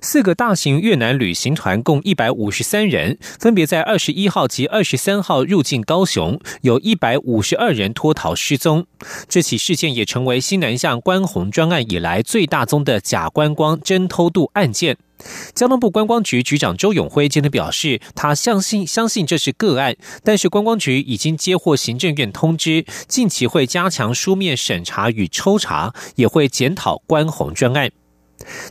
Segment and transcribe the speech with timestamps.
[0.00, 8.86] 四个大型越南旅行团共一百五十三人，分别在二十一号及二十三号入境高雄，有一百五十二人脱逃失踪。
[9.28, 14.96] 这起事件也成为新南向关红专案以来最大宗的假观光真偷渡案件。
[15.52, 27.90] 交通部观光局局长周永辉今天表示，他相信相信这是个案，但是观光局已经接获行政院通知，近期会加强书面审查与抽查，也会检讨关红专案。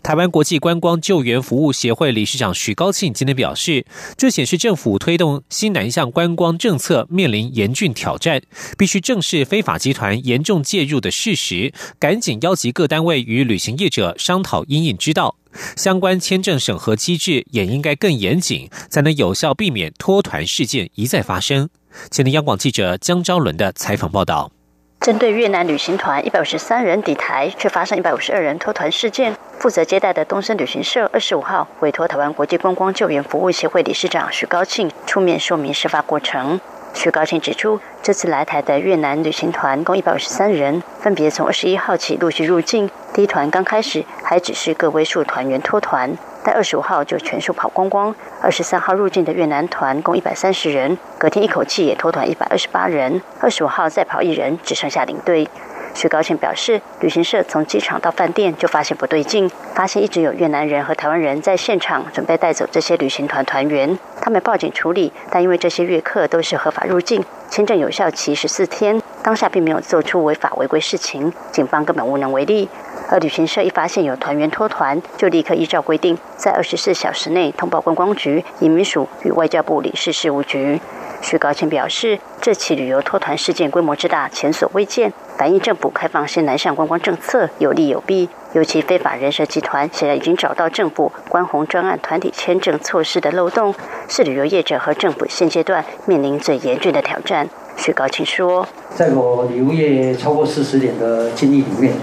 [0.01, 3.85] 台湾国际观光救援服务协会理事长许高庆今天表示，
[4.15, 8.41] 这显示政府推动新南向观光政策面临严峻挑战，
[8.77, 15.35] 必须正视非法集团严重介入的事实，赶紧邀集各单位与旅行业者商讨应应之道，
[15.75, 21.69] 相关签证审核机制也应该更严谨，才能有效避免脱团事件一再发生。
[22.11, 24.51] 前天央广记者江昭伦的采访报道。
[24.99, 36.59] 针对越南旅行团一百五十三人抵台，却发生一百五十二人脱团事件，负责接待的东森旅行社二十五号委托台湾国际观光救援服务协会理事长许高庆出面说明事发过程。
[36.93, 42.89] 许高庆指出，这次来台的越南旅行团共一百五十三人，分别从二十一号起陆续入境。
[43.13, 46.17] 第一团刚开始还只是个位数团员脱团。
[46.47, 48.15] 在二十五号就全数跑光光。
[48.41, 53.21] 二十三号入境的越南团共一百三十人，隔天一口气也脱团一百二十八人。
[53.41, 55.45] 二十五号再跑一人，只剩下领队。
[55.93, 63.99] 徐高庆表示，旅行社从机场到饭店就发现不对劲，发现一直有越南人和台湾人在现场准备带走这些旅行团团员。
[64.21, 72.69] 他们报警处理，但因为这些越客都是合法入境，签证有效期十四天，当下并没有做出违法违规事情，警方根本无能为力。
[73.09, 80.79] 而旅行社一发现有团员脱团，就立刻依照规定，在二十四小时内通报观光局、移民署与外交部领事事务局。
[81.21, 88.29] 徐高清表示，这起旅游脱团事件规模之大，前所未见，反映政府开放新南向观光政策有利有弊。
[88.53, 93.75] 尤其非法人蛇集团现在已经找到政府关红专案团体签证措施的漏洞，
[94.07, 97.49] 是旅游业者和政府现阶段面临最严峻的挑战。
[97.77, 101.93] 徐高清说：“在我旅游业超过四十年的经历里面。”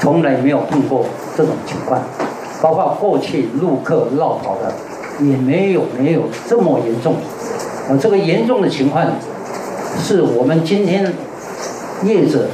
[0.00, 1.98] 从来没有碰过这种情况，
[2.60, 4.70] 包括过去陆客绕跑的，
[5.24, 7.14] 也没有没有这么严重。
[7.88, 9.02] 啊，这个严重的情况，
[9.98, 11.10] 是我们今天
[12.02, 12.48] 业者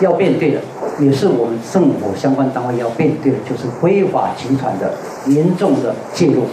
[0.00, 0.60] 要面对的，
[0.98, 4.94] 也是我们政府相关单位要面对的，就是非法集团的
[5.26, 6.44] 严重的介入。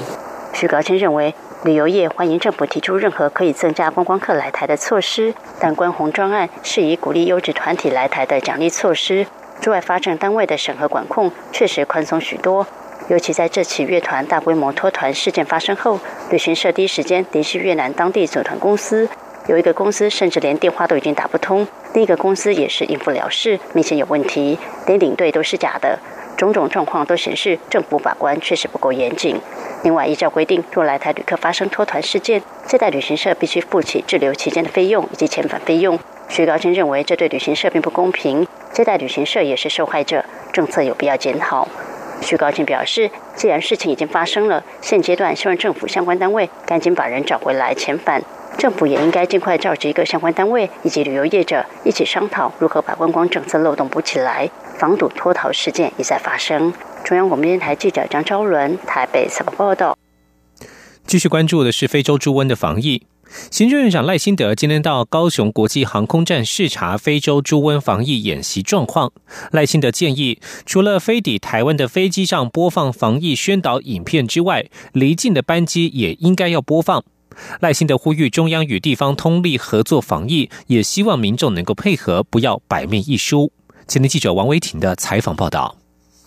[0.51, 1.33] 徐高清认为，
[1.63, 9.27] 旅游业欢迎政府提出任何可以增加观光客来台的措施，但关红专案是以鼓励优质团体来台的奖励措施。
[9.59, 12.65] 驻外发证单位的审核管控确实宽松许多，
[13.09, 15.99] 尤其在这起乐团大规模脱团事件发生后，
[16.29, 19.09] 旅行社第一时间联系越南当地组团公司，
[19.47, 25.99] 有一个公司甚至连电话都已经打不通，另一个公司也是应付了事，明显有问题，连领队都是假的，
[26.39, 29.35] 种种状况都显示政府把关确实不够严谨。
[29.83, 35.99] 另外，依照规定，若来台旅客发生脱团事件，接待旅行社必须付起滞留期间的费用以及遣返费用。
[36.29, 38.47] 徐高清认为这对旅行社并不公平。
[38.71, 40.23] 接待旅行社也是受害者，
[40.53, 41.67] 政策有必要检讨。
[42.21, 48.23] 徐高庆表示，既然事情已经发生了，现阶段希望政府相关单位赶紧把人找回来遣返。
[48.57, 56.73] 政府也应该尽快召集各相关单位以及旅游业者一起商讨如何把观光政策漏洞补起来，防堵脱逃事件一再发生。
[57.03, 59.97] 中央广播电台记者张昭伦台北采访报道。
[61.05, 63.03] 继续关注的是非洲猪瘟的防疫。
[63.51, 69.11] 行政院长赖清德今天到高雄国际航空站视察非洲猪瘟防疫演习状况。
[69.51, 77.03] 赖清德建议，除了飞抵台湾的飞机上播放防疫宣导影片之外，离境的班机也应该要播放。
[77.59, 83.51] 赖清德呼吁中央与地方通力合作防疫，也希望民众能够配合，不要百面一输。
[83.89, 85.75] 前天记者王维婷的采访报道。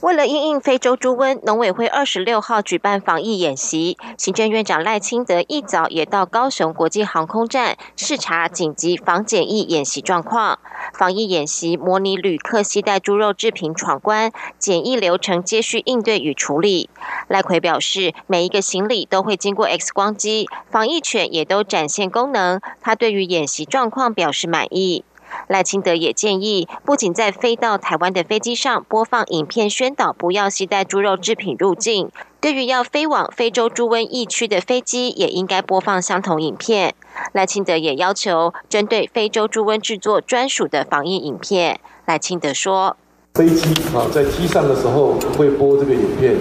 [0.00, 3.96] 为了应应非洲猪瘟，农委会二十六号举办防疫演习。
[4.18, 10.58] 行政院长赖清德一早也到高雄国际航空站视察紧急防检疫演习状况。
[10.92, 16.90] 防疫演习模拟旅客携带猪肉制品闯关，检疫流程接续应对与处理。
[17.28, 22.60] 赖奎表示，每一个行李都会经过 X 光机，防疫犬也都展现功能。
[22.80, 25.04] 他对于演习状况表示满意。
[25.48, 36.94] 赖清德也建议，不仅在飞到台湾的飞机上播放影片宣导不要携带猪肉制品入境，对于要飞往非洲猪瘟疫区的飞机，也应该播放相同影片。
[37.32, 41.78] 赖清德也要求针对非洲猪瘟制作专属的防疫影片。
[42.06, 42.96] 赖清德说
[43.34, 46.34] ：“飞机啊，在机上的时候会播这个影片，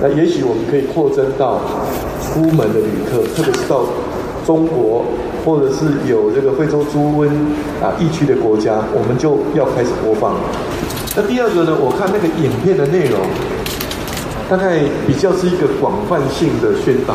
[0.00, 1.60] 那也许我们可以扩增到
[2.22, 3.84] 出门的旅客，特别是到
[4.50, 5.04] 中国
[5.44, 7.28] 或者是有这个非洲猪瘟
[7.80, 10.34] 啊疫区的国家，我们就要开始播放。
[11.14, 13.20] 那第二个呢，我看那个影片的内容，
[14.50, 17.14] 大概比较是一个广泛性的宣导。”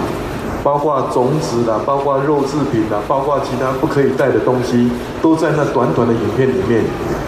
[0.63, 4.89] 包括种子啦，包括肉制品啦，包括其他不可以带的东西，
[5.21, 6.81] 都在那短短的影片里面。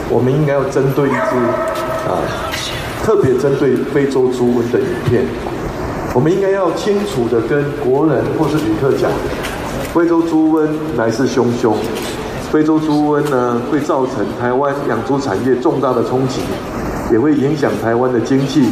[0.09, 1.35] 我们应该要针对一支
[2.07, 2.23] 啊，
[3.03, 5.25] 特别针对非洲猪瘟的影片，
[6.15, 9.11] 我们应该要清楚的跟国人或是旅客讲，
[9.93, 11.75] 非洲猪瘟来势汹汹，
[12.51, 16.41] 非洲猪瘟呢会造成台湾养猪产业重大的冲击，
[17.11, 18.71] 也会影响台湾的经济。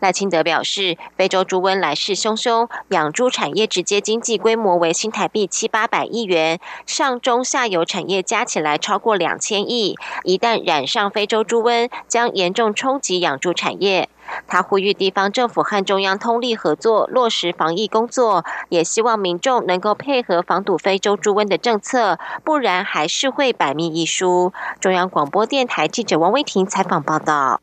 [0.00, 9.96] 赖清德表示，非洲猪瘟来势汹汹，养猪产业直接经济规模为新台币七八百亿元，上中下游产业加起来超过两千亿。
[10.22, 14.08] 一旦染上非洲猪瘟，将严重冲击养猪产业。
[14.46, 24.52] 他呼吁地方政府和中央通力合作，落实防疫工作，也希望民众能够配合防堵非洲猪瘟的政策，不然还是会百密一疏。
[24.80, 27.60] 中央广播电台记者王威婷采访报道。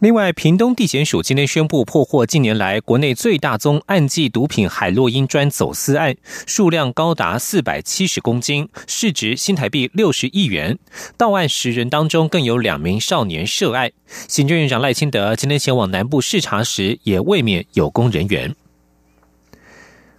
[0.00, 6.14] 另外，屏东地检署今天宣布破获近年来国内最大宗暗记毒品海洛因砖走私案，
[6.46, 10.78] 数量高达四百七十公斤，市值新台币六十亿元。
[11.16, 13.90] 到案十人当中，更有两名少年涉案。
[14.28, 18.54] 行政院长赖清德今天前往南部视察时，也未免有功人员。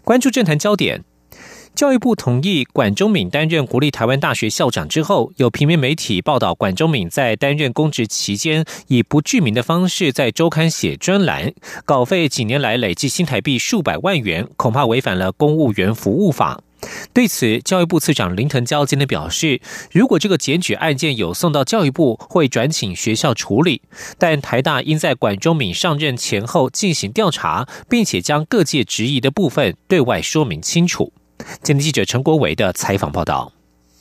[0.03, 1.03] 关注政坛焦点。
[1.77, 11.53] 教育部同意管中敏担任国立台湾大学校长之后，有平面媒体报道，管中敏在担任公职期间，以不具名的方式在周刊写专栏，
[11.85, 16.59] 稿费几年来累计新台币数百万元，恐怕违反了公务员服务法。
[17.13, 23.83] 对此，教育部次长林腾蛟今天表示，如果这个检举案件有送到教育部，会转请学校处理，
[24.18, 31.13] 但台大应在管中敏上任前后进行调查，并且将各界质疑的部分对外说明清楚。
[31.62, 33.56] 今天记者陈国伟的采访报道。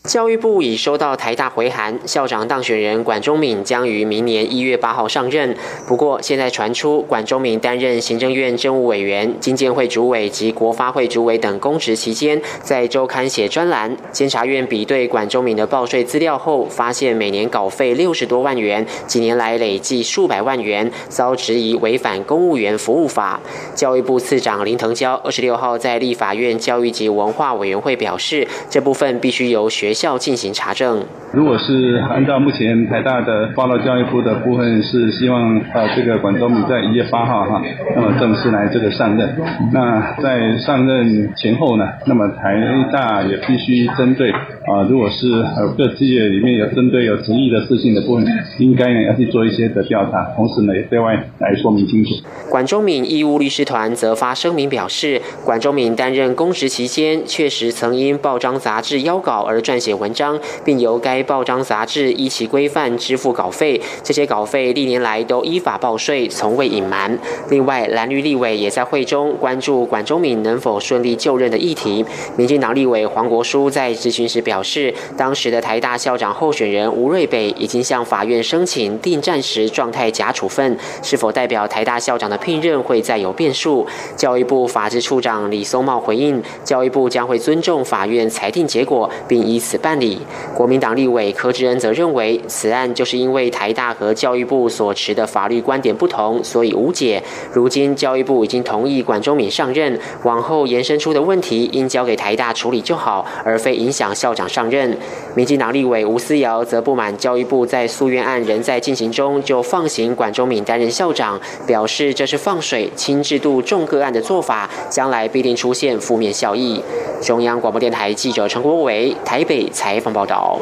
[0.06, 5.55] 教育部已收到台大回函，校长当选人管中敏将于明年一月八号上任。
[5.87, 13.97] 不过，现在传出管中敏担任行政院政务委员、经建会主委及国发会主委等公职期间，在周刊写专栏。
[14.12, 23.41] 监察院比对管中敏的报税资料后，发现每年稿费六十多万元，几年来累计数百万元，遭质疑违反公务员服务法。
[23.75, 31.02] 教育部次长林腾蛟二十六号在立法院教育及文化委员会表示，这部分必须由学校进行查证。
[31.32, 37.62] 如果是按照目前台大的报到教育部的部分，是希望呃这个管中敏在一月八号哈，
[37.94, 39.34] 那么正式来这个上任。
[39.72, 42.62] 那在上任前后呢，那么台
[42.93, 44.32] 大也必须针对
[44.66, 45.44] 啊，如果是
[45.78, 48.26] 各企业里面有针对有质疑的事情的部分，
[48.58, 52.10] 应该呢要去做一些的调查，同时呢也对外来说明清楚。
[52.50, 63.80] 管中敏义务律师团则发声明表示，管中敏担任公职期间，确实曾因报章杂志邀稿而撰写文章，并由该报章杂志依其规范支付稿费。
[64.02, 67.16] 这些稿费历年来都依法报税，从未隐瞒。
[67.50, 72.04] 另外，蓝绿立委也在会中关注管中敏能否顺利就任的议题。
[72.36, 83.87] 民进党立委黄国书在质询时表表示，当时的台大校长候选人吴瑞北已经向法院申请定暂时状态假处分，是否代表台大校长的聘任会再有变数？
[84.16, 90.23] 教育部法制处长李松茂回应，教育部将会尊重法院裁定结果，并依此办理。
[90.54, 97.23] 国民党立委柯志恩则认为，此案就是因为台大和教育部所持的法律观点不同，所以无解。
[97.52, 104.97] 如今教育部已经同意管中敏上任，往后延伸出的问题应交给台大处理就好，而非影响校长上任。
[105.35, 116.83] 民进党立委吴思瑶则不满教育部在诉愿案仍在进行中就放行管中敏担任校长，表示这是放水、轻制度、重个案的做法，将来必定出现负面效益。
[117.23, 120.59] 中央广播电台记者陈国伟台北采访报道。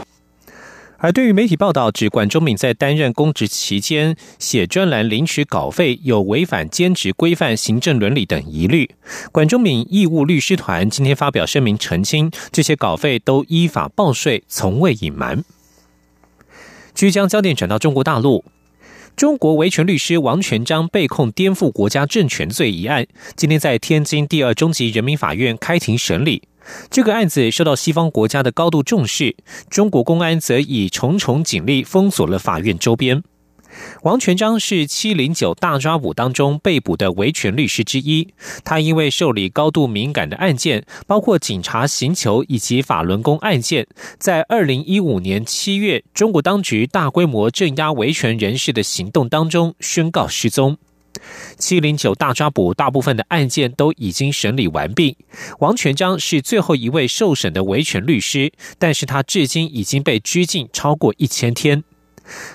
[1.04, 8.88] 而对于媒体报道指管中敏在担任公职期间写专栏领取稿费有违反兼职规范、行政伦理等疑虑，
[9.30, 15.44] 管中敏义务律师团今天发表声明澄清，这些稿费都依法报税，从未隐瞒。
[16.94, 18.42] 据将焦点转到中国大陆，
[19.14, 23.06] 中国维权律师王全章被控颠覆国家政权罪一案，
[23.37, 26.44] 今天在天津第二中级人民法院开庭审理。
[26.90, 29.37] 这个案子受到西方国家的高度重视，
[29.68, 33.23] 中国公安则以重重警力封锁了法院周边。
[34.02, 38.33] 王全章是七零九大抓捕当中被捕的维权律师之一。
[38.62, 50.78] 他因为受理高度敏感的案件，包括警察刑求以及法轮功案件，在二零一五年七月，中国当局大规模镇压维权人士的行动当中宣告失踪。
[51.59, 55.16] 七零九大抓捕大部分的案件都已经审理完毕。
[55.61, 61.85] 王全章是最后一位受审的维权律师，但是他至今已经被拘禁超过一千天。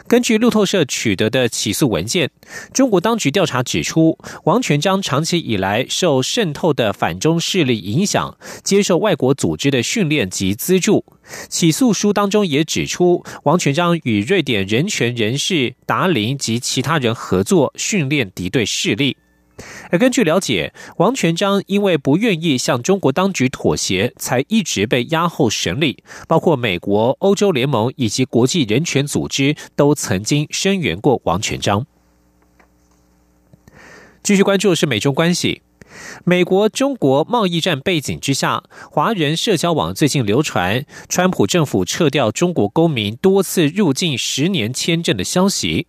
[0.07, 2.31] 根据路透社取得的起诉文件，
[2.73, 11.05] 中国当局调查指出，王全章长期以来受渗透的反中势力影响，接受外国组织的训练及资助。
[11.47, 19.17] 起诉书当中也指出，王全章与瑞典人权人士达林及其他人合作训练敌对势力。
[19.89, 26.03] 而根据了解，王全章因为不愿意向中国当局妥协，才一直被押后审理。
[26.27, 31.85] 包括美国、欧洲联盟以及国际人权组织都曾经声援过王全章。
[34.21, 35.63] 继续关注是美中关系。
[36.23, 45.87] 美国中国贸易战背景之下，华人社交网最近流传川普政府撤掉中国公民多次入境十年签证的消息。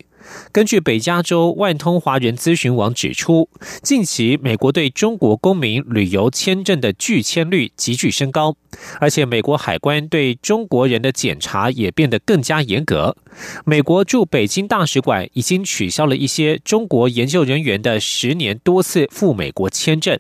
[0.53, 3.49] 根据北加州万通华人咨询网指出，
[3.83, 8.57] 近期美国对中国公民旅游签证的拒签率急剧升高，
[9.01, 13.17] 而且美国海关对中国人的检查也变得更加严格。
[13.65, 20.19] 美国驻北京大使馆已经取消了一些中国研究人员的十年多次赴美国签证。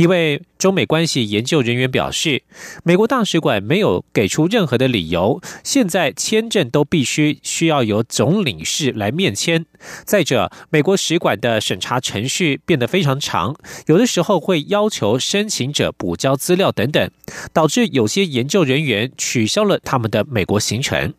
[0.00, 2.42] 一位中美关系研究人员表示，
[2.84, 9.66] 美国大使馆没有给出任何的理由，现在签证都必须需要由总领事来面签。
[10.06, 13.54] 再者，美国使馆的审查程序变得非常长，
[13.88, 17.10] 有的时候会要求申请者补交资料等等，
[17.52, 21.12] 导致有些研究人员取消了他们的美国行程。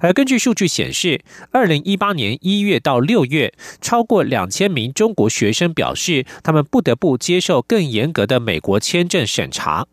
[0.00, 1.20] 而根据数据显示，
[1.50, 9.86] 二零一八年一月到六月，超过两千名中国学生表示，他们不得不接受更严格的美国签证审查。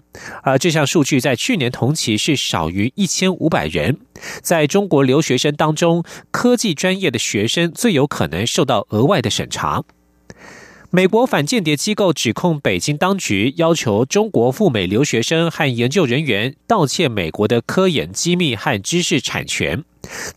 [0.43, 3.97] 而这项数据在去年同期是少于一千五百人。
[4.41, 9.83] 在中国留学生当中，科技专业的学生最有可能受到额外的审查。
[10.95, 19.83] 美国反间谍机构指控北京当局要求中国赴美留学生和研究人员盗窃美国的科研机密和知识产权。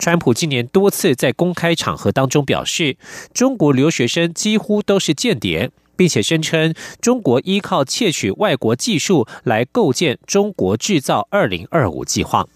[0.01, 2.97] 川普今年多次在公开场合当中表示，
[3.33, 12.49] 中国留学生几乎都是间谍，并且声称中国依靠窃取外国技术来构建“中国制造二零二五”计划。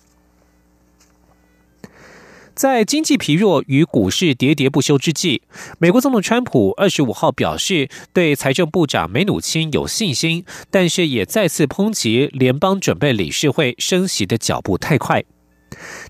[2.54, 5.42] 在经济疲弱与股市喋喋不休之际，
[5.78, 15.24] 美国总统川普二十五号表示对财政部长梅努钦有信心，但是也再次抨击联邦准备理事会升息的脚步太快。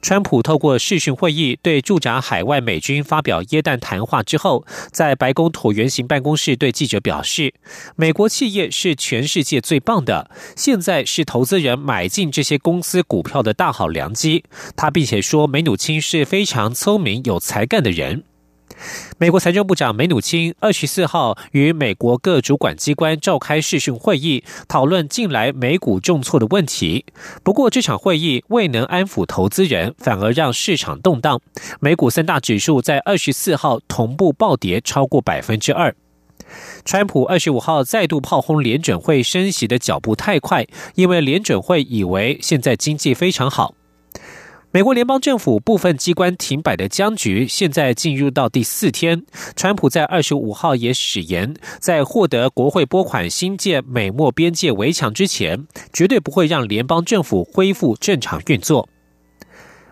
[0.01, 7.55] 川普透过视讯会议对驻扎海外美军发表耶诞谈话之后，在白宫椭圆形办公室对记者表示
[7.97, 14.45] ：“美国企业是全世界最棒的，现在是投资人买进这些公司股票的大好良机。”
[14.77, 18.25] 他并且说：“梅努钦是非常聪明、有才干的人。”
[19.19, 27.05] 美国财政部长梅努钦二十四号与美国各主管机关召开视讯会议，讨论近来美股重挫的问题。
[27.43, 31.41] 不过，这场会议未能安抚投资人，反而让市场动荡。
[31.81, 35.95] 美股三大指数在二十四号同步暴跌超过百分之二。
[36.85, 43.75] 川普二十五号再度炮轰联准会升息的脚步太快，因为联准会以为现在经济非常好。
[44.75, 49.23] 美国联邦政府部分机关停摆的僵局，现在进入到第四天。
[49.55, 58.89] 川普在二十五号也誓言，在获得国会拨款新建美墨边界围墙之前，绝对不会让联邦政府恢复正常运作。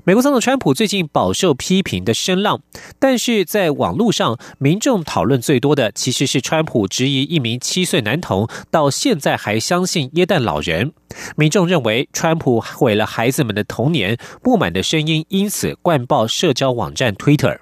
[0.04, 2.62] 美国总统川普最近饱受批评的声浪，
[2.99, 10.92] 但是在网络上，民众讨论最多的其实是川普质疑一名七岁男童到现在还相信耶诞老人。
[11.37, 17.59] 民众认为川普毁了孩子们的童年，不满的声音因此灌爆社交网站 Twitter。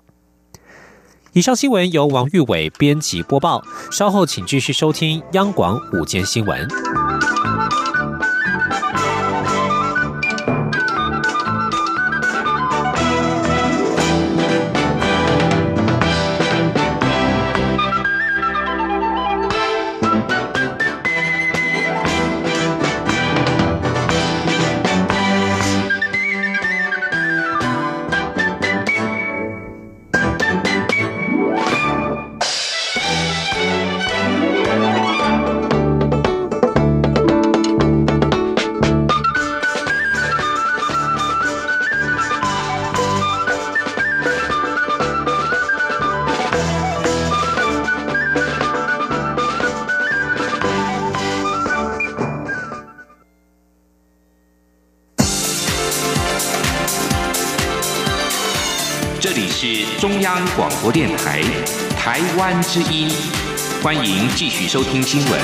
[1.33, 6.68] 以上新闻由王玉伟编辑播报，稍后请继续收听央广午间新闻。
[59.60, 61.42] 是中央广播电台
[61.96, 63.10] 台湾之音，
[63.82, 65.40] 欢迎继续收听新闻。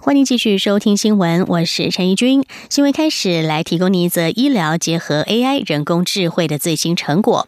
[0.00, 2.44] 欢迎继续收听新闻，我是陈怡君。
[2.68, 7.46] 新闻开始，来提供您一则医疗结合 AI 人工智慧的最新成果。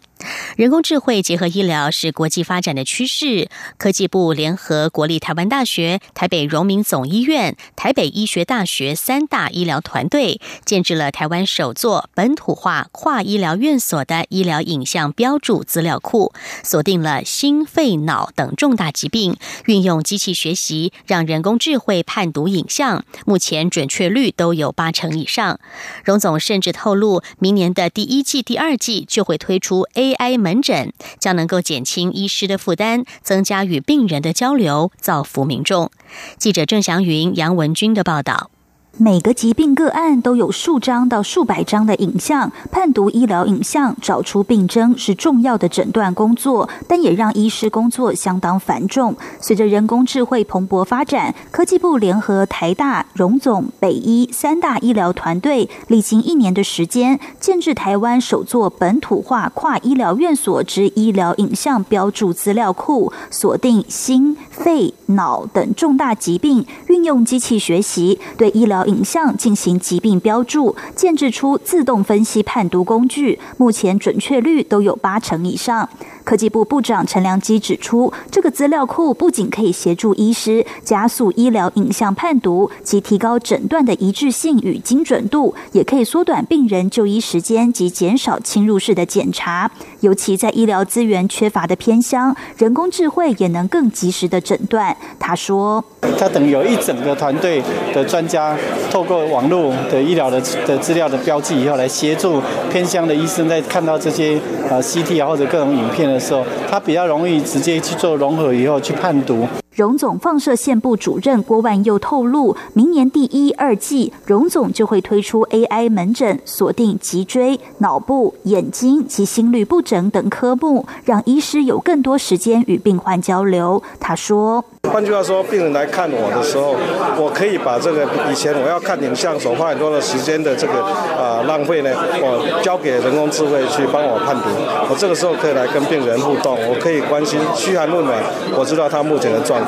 [0.56, 3.48] 人工智慧结合医疗是国际发展的趋势。
[3.76, 25.60] 科技部联合国立台湾大学、台北荣民总医院、台北医学大学三大医疗团队，建制了台湾首座本土化跨医疗院所的医疗影像标注资料库，锁定了心肺脑等重大疾病，运用机器学习，让人工智慧判读影像，目前准确率都有八成以上。
[26.04, 30.13] 荣总甚至透露，明年的第一季、第二季就会推出 A。
[30.14, 35.90] AI 门诊将能够减轻医师的负担，增加与病人的交流，造福民众。
[36.38, 38.50] 记者郑祥云、杨文军的报道。
[38.96, 49.16] 每个疾病个案都有数张到数百张的影像，判读医疗影像，找出病征是重要的诊断工作，但也让医师工作相当繁重。
[49.40, 68.83] 随着人工智慧蓬勃发展，科技部联合台大、荣总、北医三大医疗团队，历经一年的时间，建制台湾首座本土化跨医疗院所之医疗影像标注资料库，锁定心、肺、脑等重大疾病，运用机器学习对医疗。
[68.86, 75.88] 影像进行疾病标注，建制出自动分析判读工具，目前准确率都有八成以上。
[76.24, 89.70] 科技部部长陈良基指出，这个资料库不仅可以协助医师加速医疗影像判读及提高诊断的一致性与精准度，也可以缩短病人就医时间及减少侵入式的检查。
[90.00, 94.96] 尤其在医疗资源缺乏的偏乡，人工智慧也能更及时的诊断。
[95.18, 95.84] 他说
[96.18, 97.62] ：“他等有一整个团队
[97.92, 98.56] 的专家，
[98.90, 102.40] 透过网络的医疗的的资料的标记以后，来协助
[102.72, 109.46] 偏乡的医生在看到这些呃 CT 啊或者各种影片。”的时候，它比较容易直接去做融合，以后去判读。
[109.74, 123.82] 荣总放射线部主任郭万佑透露，明年第一、二季，荣总就会推出 AI 门诊，锁定脊椎、脑部、眼睛及心律不整等科目，让医师有更多时间与病患交流。
[123.98, 124.64] 他说。
[124.92, 126.76] 换句话说，病人来看我的时候，
[127.16, 134.44] 我可以把这个以前我要看影像所花很多的时间的这个啊浪费呢，我交给人工智慧去帮我判读。
[134.88, 138.22] 我这个时候可以来跟病人互动，我可以关心嘘寒问暖，
[138.54, 139.58] 我知道他目前的状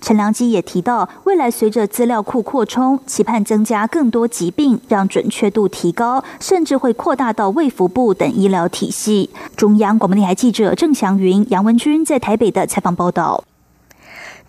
[0.00, 9.30] 陈良基也提到，未来随着资料库扩充，期盼增加更多疾病，让准确度提高，甚至会扩大到卫福部等医疗体系。
[9.56, 13.44] 中央广播电台记者郑祥云、杨文君在台北的采访报道。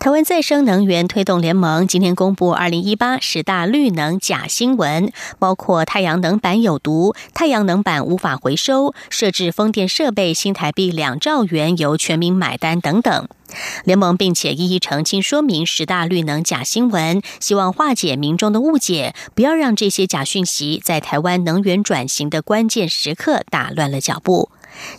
[0.06, 13.28] 台湾再生能源推动联盟今天公布二零一八十大绿能假新闻，包括太阳能板有毒、太阳能板无法回收、设置风电设备新台币两兆元由全民买单等等。
[13.82, 24.50] 联盟并且一一澄清说明十大绿能假新闻，希望化解民众的误解，不要让这些假讯息在台湾能源转型的关键时刻打乱了脚步。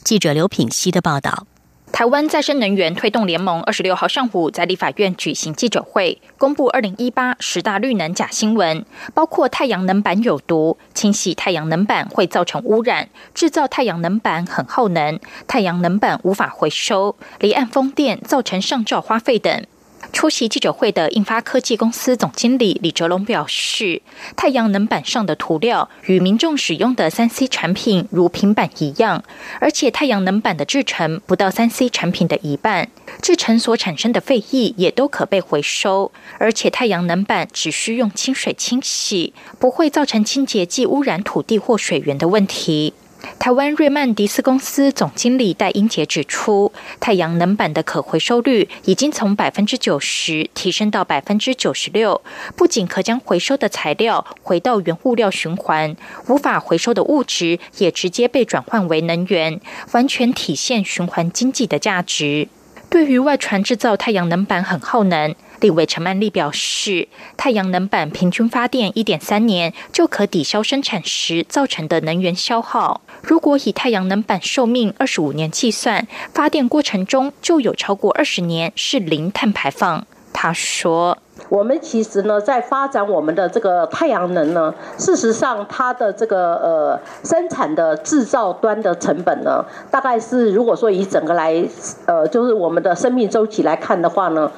[0.04, 1.48] 记者刘品希的报道。
[1.91, 19.65] 台湾再生能源推动联盟二十六号上午在立法院举行记者会，公布二零一八十大绿能假新闻，包括太阳能板有毒、清洗太阳能板会造成污染、制造太阳能板很耗能、太阳能板无法回收、离岸风电造成上兆花费等。
[20.13, 24.02] 出席记者会的印发科技公司总经理李哲龙表示，
[24.36, 29.24] 太阳能板上的涂料与民众使用的三 C 产品如平板一样，
[29.60, 32.89] 而且太阳能板的制成不到三 C 产品的一半，
[33.22, 42.93] 制成所产生的废液也都可被回收，而且太阳能板只需用清水清洗，不会造成清洁剂污染土地或水源的问题。
[43.40, 52.22] 台湾瑞曼迪斯公司总经理戴英杰指出，太阳能板的可回收率已经从百分之九十提升到百分之九十六，
[52.56, 55.96] 不仅可将回收的材料回到原物料循环，
[56.28, 59.62] 无法回收的物质也直接被转换为能源，
[59.92, 62.48] 完全体现循环经济的价值。
[62.90, 65.36] 对于外传制造太阳能板很耗能。
[65.60, 73.02] 立委陈曼丽表示，太阳能板平均发电一点三年就可抵消生产时造成的能源消耗。
[73.24, 80.06] 如果以太阳能板寿命二十五年计算，发电过程中就有超过二十年是零碳排放。
[80.32, 81.17] 他说。
[81.50, 91.63] 我们其实呢，在发展我们的这个太阳能呢，事实上它的这个呃生产的制造端的成本呢，大概是如果说以整个来
[92.06, 94.52] 呃就是我们的生命周期来看的话呢，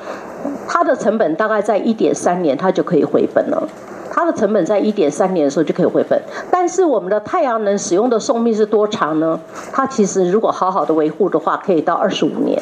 [0.67, 3.67] 它的成本大概在一点三年，它就可以回本了。
[4.11, 6.21] 它的成本在一点三年的时候就可以回本，
[6.51, 9.39] 但是我们的太阳能使用的寿命是多长呢？
[9.71, 12.61] 它其实如果好好的维护的话，可以到二十五年，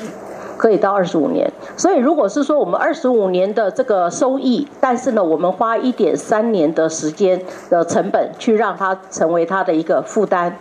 [0.57, 1.51] 可以到二十五年。
[1.75, 10.53] 所以如果是说我们二十五年的这个收益，但是呢，我们花一点三年的时间的成本去让它成为它的一个负担，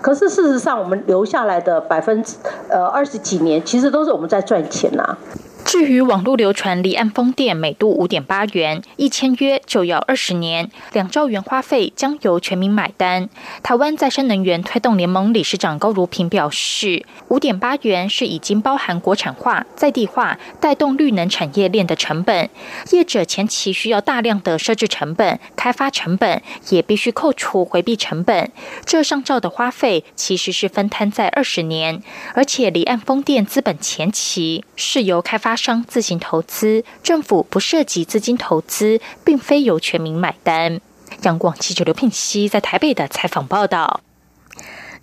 [0.00, 2.36] 可是事实上我们留下来的百分之
[2.68, 5.16] 呃二十几年，其实都是我们在赚钱呐。
[5.64, 13.28] 至于网络流传离岸风电每度五点八元，一签约就要二十年，两兆元花费将由全民买单。
[13.62, 22.50] 台湾再生能源推动联盟理事长高如平表示，五点八元是已经包含国产化、在地化、带动绿能产业链的成本，
[22.92, 28.52] 业者前期需要大量的设置成本、开发成本，也必须扣除回避成本。
[28.84, 32.02] 这上兆的花费其实是分摊在二十年，
[32.34, 35.53] 而且离岸风电资本前期是由开发。
[35.56, 40.80] 商自行投资，政府不涉及资金投资，并非由全民买单。
[41.22, 44.00] 央广记者刘聘熙在台北的采访报道。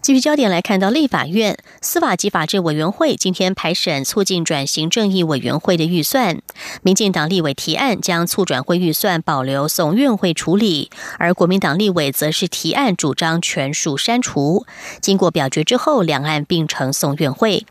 [0.02, 6.42] 继续焦点来看到，立法院司法及法制委员会今天排审促进转型正义委员会的预算，
[6.82, 14.66] 民进党立委提案将促转会预算保留送院会处理，而国民党立委则是提案主张全数删除。
[15.00, 17.68] 经过表决之后，两岸并成送院会。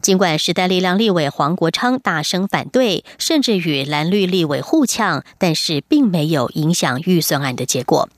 [0.00, 8.08] 尽管时代力量立委黄国昌大声反对，甚至与蓝绿立委互呛，但是并没有影响预算案的结果。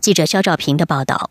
[0.00, 1.30] 记者肖兆平的报道。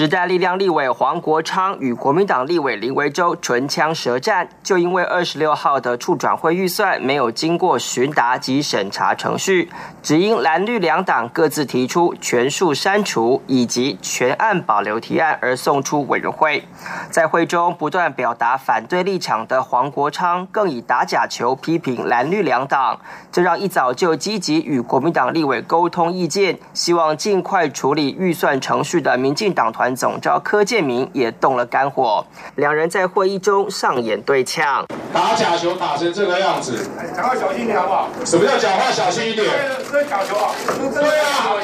[0.00, 9.68] 时代力量立委黄国昌与国民党立委林维洲唇枪舌战，就因为二十六号的处转会预算没有经过询答及审查程序，
[10.02, 16.64] 只因蓝绿两党各自提出全数删除以及全案保留提案而送出委员会。
[17.10, 22.98] 在会中不断表达反对立场的黄国昌，更以打假球批评蓝绿两党，
[23.30, 29.89] 这让一早就积极与国民党立委沟通意见，希望尽快处理预算程序的民进党团。
[29.94, 32.24] 总召柯建明也动了肝火，
[32.56, 38.08] 两人在会议中上演对呛，打假球打成这个样子，讲话小心点好不好？
[38.24, 39.48] 什么叫讲话小心一点？
[39.90, 40.52] 这假球啊，
[40.94, 41.56] 对啊，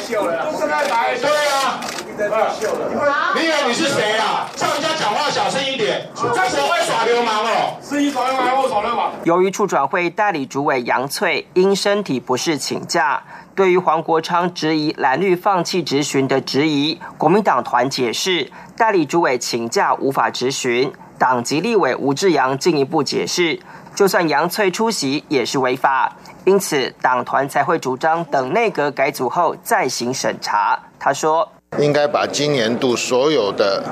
[0.44, 1.80] 都是在打，对啊，
[2.18, 4.48] 你以为你是谁啊？
[4.56, 9.12] 叫人家讲话小声一点，这是会耍流氓哦，是你耍流氓，我耍流氓。
[9.24, 13.22] 由于处转会代理主委杨翠因身体不适请假。
[13.54, 23.58] 对于黄国昌质疑蓝绿放弃质询的质疑，国民党团解释代理主委请假无法质询，党籍立委吴志阳进一步解释，
[23.94, 30.78] 就算杨翠出席也是违法，因此党团才会主张等内阁改组后再行审查。
[30.98, 33.82] 他说，应该把今年度所有的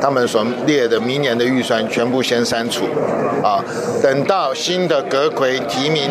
[0.00, 2.86] 他们所列的明年的预算全部先删除，
[3.42, 3.62] 啊，
[4.02, 6.10] 等到新的阁魁提名。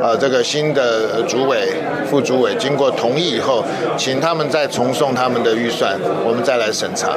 [0.00, 1.74] 啊，这个新的主委、
[2.08, 3.62] 副主委经过同意以后，
[3.98, 7.14] 请他们再重送他们的预算，我们再来审查。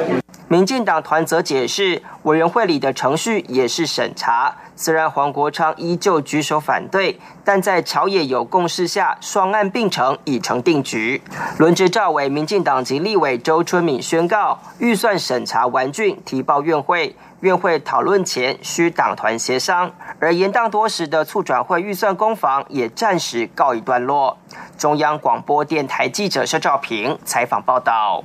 [0.48, 4.54] 民进党团则解释，委员会里的程序也是审查。
[4.76, 11.22] 虽然黄国昌依旧举手反对，但在朝野有共识下，双案并成已成定局。
[11.58, 17.14] 轮值赵伟，民进党籍立委周春敏宣告，预算审查完竣，提报院会。
[17.40, 24.38] 院会讨论前需党团协商，而延宕多时的促转会预算攻防也暂时告一段落。
[24.78, 28.24] 中央广播电台记者肖兆平采访报道。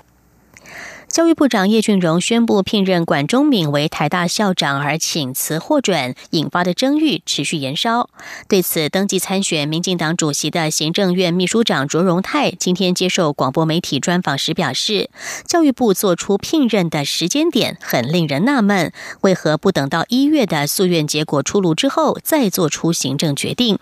[1.09, 8.09] 教育部长叶俊荣宣布聘任管中敏为台大校长，而请辞获准，引发的争议持续延烧。
[8.47, 15.09] 对此，登记参选民进党主席的行政院秘书长卓荣泰今天接受广播媒体专访时表示，
[15.47, 23.79] 教育部做出聘任的时间点很令人纳闷，为何不等到一月的诉愿结果出炉之后再做出行政决定？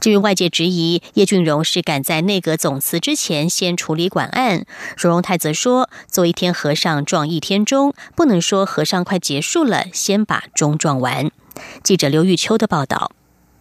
[0.00, 4.64] 至于外界质疑叶俊荣是赶在内阁总辞之前先处理管案，
[4.96, 11.30] 卓荣泰则说：“做一天和尚撞一天钟，不能说和尚快结束了，先把钟撞完。”
[11.82, 13.12] 记者刘玉秋的报道。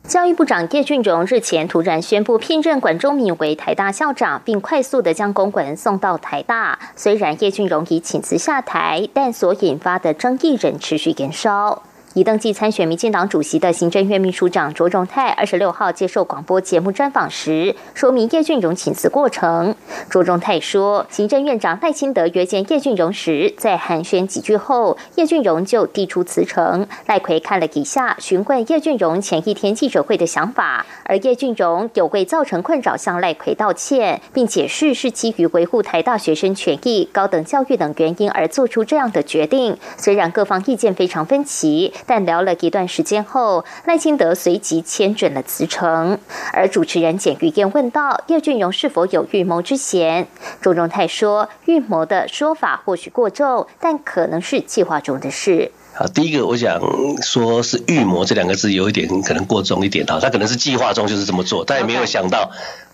[0.08, 6.80] 教育部长叶俊荣日前突然宣布聘任管中敏为台大校长，并快速的将公文送到台大。
[6.96, 11.84] 虽然叶俊荣已请辞下台，但所引发的争议仍持续延烧。
[12.17, 19.75] 已登记参选民进党主席的行政院秘书长卓荣泰，二十六号接受广播节目专访时，说明叶俊荣请辞过程。
[20.10, 26.88] 卓荣泰说，行政院长赖清德约见叶俊荣时，在寒暄几句后，叶俊荣就递出辞呈。
[27.06, 39.77] 赖奎看了一下，询问叶俊荣前一天记者会的想法，而叶俊荣有为造成困扰向赖奎道歉，并解释是基于维护台大学生权益、高等教育等原因而做出这样的决定。
[39.97, 46.17] 虽然各方意见非常分歧，但聊了一段时间后，赖清德随即签准了辞呈。
[46.54, 50.28] 而主持人简玉燕问到叶俊荣是否有预谋之嫌，
[50.62, 56.80] 周荣泰说：“预谋的说法或许过重，但可能是计划中的事。”啊，第一个我想
[57.22, 62.52] 说是预谋这两个字有一点可能过重一点哈，他可能是计划中就是这么做，他也没有想到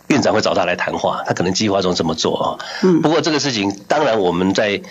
[0.07, 2.45] 院长会找他来谈话，他可能计划中这么做啊。
[2.81, 4.81] 嗯，不过这个事情当然我们在。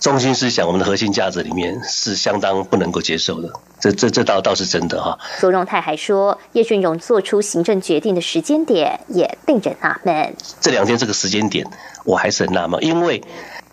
[0.00, 5.18] 中心思想，我们的核心价值里面是相当不能够接受的，这这这倒倒是真的哈。
[5.38, 10.34] 卓荣泰还说，叶俊荣做出行政决定的时间点也令人纳闷。
[10.58, 11.66] 这两天这个时间点，
[12.04, 13.22] 我还是很纳闷，因为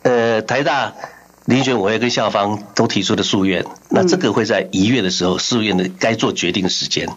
[0.01, 0.93] 呃，台大
[1.45, 7.07] 遴选委员跟校方都提出的诉愿，那这个会在一月的时候诉愿的该做决定的时间。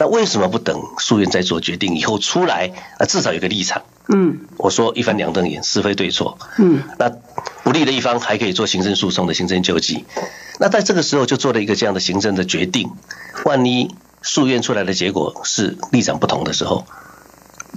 [0.00, 3.06] 那为什么不等诉愿再做决定以后出来啊？
[3.06, 3.82] 至少有个立场。
[4.08, 6.36] 嗯，我说一翻两瞪眼，是非对错。
[6.58, 7.08] 嗯，那
[7.64, 10.04] 不利的一方还可以做行政诉讼的行政救济。
[10.58, 12.90] 那在这个时候就做了一个这样的行政的决定，
[13.44, 16.84] 万一诉愿出来的结果是立场不同的时候，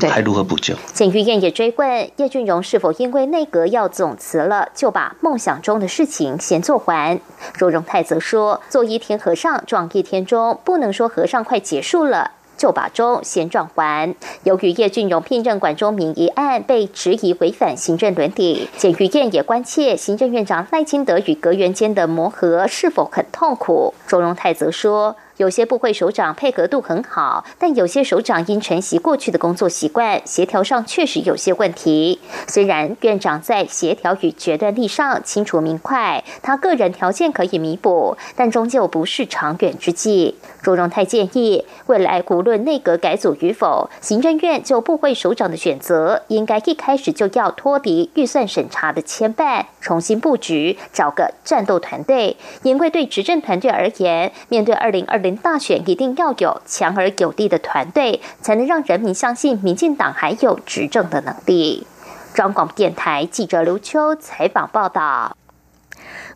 [0.10, 0.76] 还如何补救？
[0.94, 7.20] 检玉燕也追问叶俊荣是否因为内阁要总辞了，就把梦想中的事情先做完。
[7.60, 14.16] 罗荣泰则说：“做一天和尚撞一天钟，不能说和尚快结束了。”就把钟先撞还。
[14.44, 23.94] 由于叶俊荣聘任管中明一案被质疑违反行政伦理，检于燕也关切行政院长赖清德与阁员间的磨合是否很痛苦。
[24.08, 25.16] 周荣泰则说。
[25.38, 32.20] 有些部会首长配合度很好，但有些首长因承袭过去的工作习惯，协调上确实有些问题。
[32.48, 40.36] 虽然院长在协调与决断力上清楚明快，他个人条件可以弥补，但终究不是长远之计。
[40.62, 52.38] 朱荣泰建议，未来无论内阁改组与否，行政院就部会首长的选择，应该一开始就要脱离预算审查的牵绊，重新布局，找个战斗团队。
[52.64, 55.25] 因为对执政团队而言，面对二零二。
[55.34, 61.88] 大选一定要有强而有力的团队，才能让人民相信民进党还有执政的能力。
[62.34, 65.38] 中广电台记者刘秋采访报道。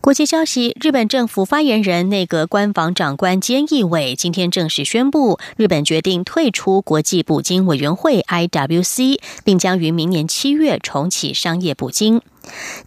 [0.02, 12.22] 国际消息：日本政府发言人、内阁官房长官菅义伟今天正式宣布，日本决定退出国际捕鲸委员会 （IWC），并将于明年七月重启商业捕鲸。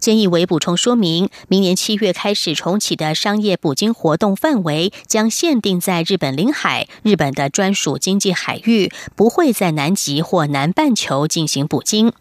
[0.01, 12.11] 菅义伟补充说明，明年七月开始重启的商业捕鲸活动范围将限定在日本领海、日本的专属经济海域，不会在南极或南半球进行捕鲸。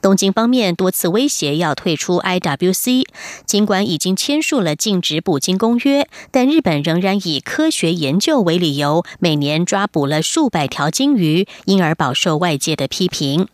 [0.00, 3.04] 东京方面多次威胁要退出 IWC，
[3.44, 13.48] 尽管已经签署了禁止捕鲸公约，但日本仍然以科学研究为理由，每年抓捕了数百条鲸鱼，因而饱受外界的批评。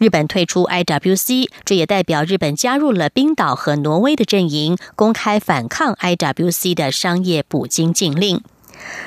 [0.00, 8.42] 日本退出 IWC，这也代表日本加入了冰岛和挪威的阵营，公开反抗 IWC 的商业捕鲸禁令。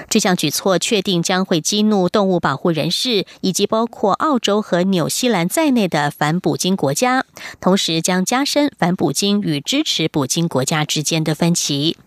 [0.09, 7.25] 这项举措确定将会激怒动物保护人士，以及包括澳洲和纽西兰在内的反捕鲸国家，
[7.59, 11.97] 同时将加深反捕鲸与支持捕鲸国家之间的分歧。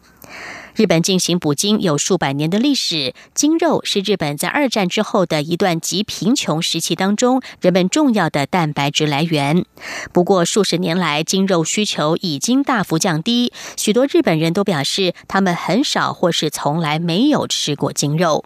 [0.75, 9.65] 日本进行捕鲸有数百年的历史，鲸肉是日本在二战之后的一段极贫穷时期当中人们重要的蛋白质来源。
[10.13, 18.45] 不过，数十年来鲸肉需求已经大幅降低，许多日本人都表示他们很少或是从来没有吃过鲸肉。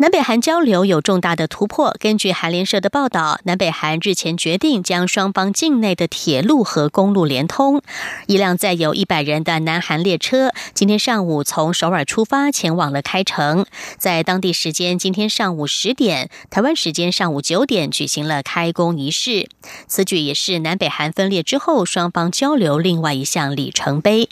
[0.00, 1.96] 南北韩交流有重大的突破。
[1.98, 7.82] 根据韩联社的报道，南北韩日前决定将双方境内的铁路和公路连通。
[8.28, 19.48] 一辆载有一百人的南韩列车今天上午从首尔出发，前往了开城，在当地时间今天上午十点，台湾时间上午九点举行了开工仪式。
[19.88, 24.28] 此举也是南北韩分裂之后双方交流另外一项里程碑。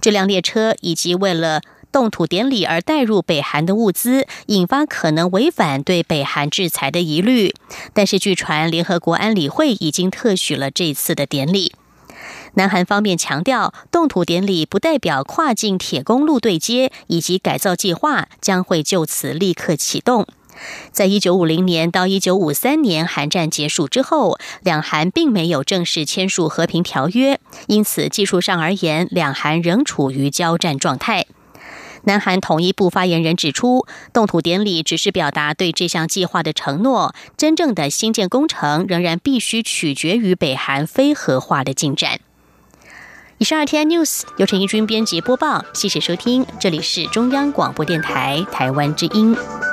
[0.00, 1.62] 这辆列车以及为了
[1.94, 7.54] 动土典礼而带入北韩的物资，引发可能违反对北韩制裁的疑虑。
[7.92, 11.76] 但是，据传联合国安理会已经特许了这次的典礼。
[12.54, 20.26] 南韩方面强调，动土典礼不代表跨境铁公路对接以及改造计划将会就此立刻启动。
[20.90, 31.26] 在一九五零年到一九五三年韩战结束之后，两韩并没有正式签署和平条约，因此技术上而言，两韩仍处于交战状态。
[32.04, 42.20] 南韩统一部发言人指出，动土典礼只是表达对这项计划的承诺，真正的新建工程仍然必须取决于北韩非核化的进展。
[43.38, 49.36] 以上是天 News 由陈一军编辑播报，谢谢收听，这里是中央广播电台台湾之音。